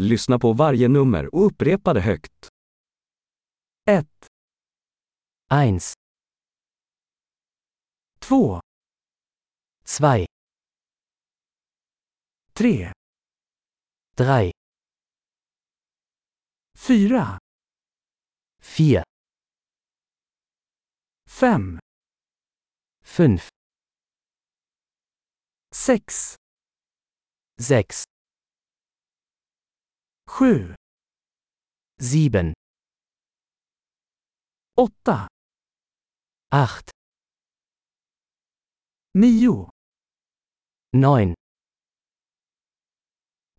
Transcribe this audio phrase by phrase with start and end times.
[0.00, 2.48] Lyssna på varje nummer och upprepa det högt.
[3.90, 4.06] 1,
[5.52, 5.82] 1,
[8.18, 8.60] 2,
[9.98, 10.26] 2,
[12.52, 12.92] 3,
[14.16, 14.52] 3,
[16.78, 17.38] 4,
[18.62, 19.04] 4,
[21.30, 21.78] 5,
[23.04, 23.38] 5,
[25.74, 26.34] 6,
[27.60, 28.04] 6,
[30.28, 30.74] 7,
[31.98, 32.52] 7,
[34.76, 35.28] 8,
[36.52, 36.90] 8,
[39.14, 39.70] 9,
[40.92, 41.34] 9,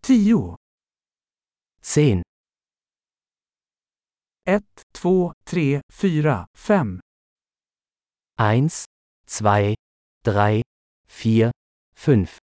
[0.02, 0.56] 10,
[1.82, 2.22] 10,
[4.46, 4.64] 1,
[4.94, 7.00] 2, 3, 4, 5,
[8.38, 8.86] 1,
[9.26, 9.76] 2,
[10.24, 10.64] 3,
[11.08, 11.52] 4,
[11.96, 12.47] 5,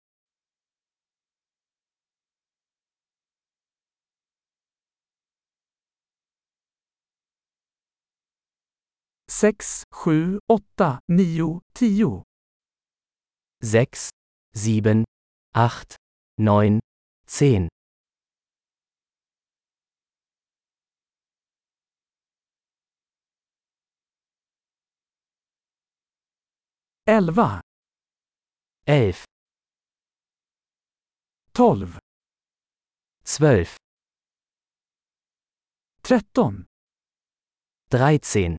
[9.41, 12.24] 6, 7, 8, 9, 10,
[13.63, 14.10] 6,
[14.52, 15.05] 7,
[15.55, 15.96] 8,
[16.37, 16.80] 9,
[17.27, 17.68] 10,
[27.07, 27.63] 11,
[28.87, 29.24] 11,
[31.55, 31.99] 12,
[33.24, 33.77] 12,
[36.02, 36.66] 13,
[37.88, 38.59] 13,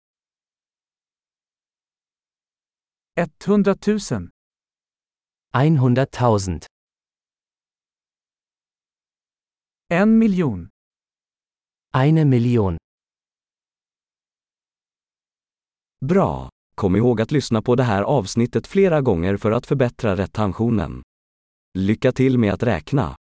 [3.15, 3.97] 100 000,
[5.53, 6.65] 100.000,
[9.89, 10.69] en miljon.
[11.93, 12.77] eine Million.
[16.05, 16.49] Bra!
[16.75, 21.01] Kom ihåg att lyssna på det här avsnittet flera gånger för att förbättra retentionen.
[21.77, 23.15] Lycka till med att räkna!